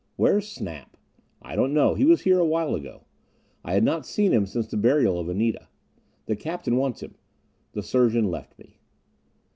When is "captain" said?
6.35-6.75